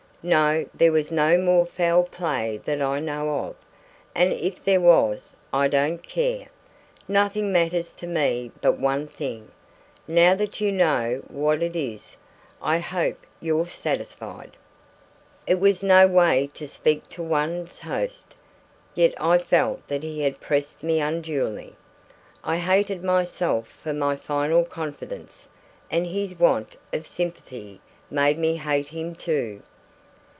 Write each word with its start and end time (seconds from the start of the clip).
No, 0.23 0.67
there 0.71 0.91
was 0.91 1.11
no 1.11 1.35
more 1.39 1.65
foul 1.65 2.03
play 2.03 2.61
that 2.65 2.79
I 2.79 2.99
know 2.99 3.39
of; 3.47 3.55
and 4.13 4.31
if 4.31 4.63
there 4.63 4.79
was, 4.79 5.35
I 5.51 5.67
don't 5.67 6.03
care. 6.07 6.45
Nothing 7.07 7.51
matters 7.51 7.91
to 7.93 8.05
me 8.05 8.51
but 8.61 8.77
one 8.79 9.07
thing. 9.07 9.49
Now 10.07 10.35
that 10.35 10.61
you 10.61 10.71
know 10.71 11.23
what 11.27 11.61
that 11.61 11.75
is, 11.75 12.17
I 12.61 12.77
hope 12.77 13.25
you're 13.39 13.65
satisfied." 13.65 14.55
It 15.47 15.59
was 15.59 15.81
no 15.81 16.05
way 16.05 16.51
to 16.53 16.67
speak 16.67 17.09
to 17.09 17.23
one's 17.23 17.79
host. 17.79 18.35
Yet 18.93 19.15
I 19.19 19.39
felt 19.39 19.87
that 19.87 20.03
he 20.03 20.21
had 20.21 20.39
pressed 20.39 20.83
me 20.83 20.99
unduly. 21.01 21.73
I 22.43 22.57
hated 22.57 23.03
myself 23.03 23.69
for 23.69 23.91
my 23.91 24.17
final 24.17 24.65
confidence, 24.65 25.47
and 25.89 26.05
his 26.05 26.37
want 26.39 26.77
of 26.93 27.07
sympathy 27.07 27.81
made 28.11 28.37
me 28.37 28.57
hate 28.57 28.89
him 28.89 29.15
too. 29.15 29.63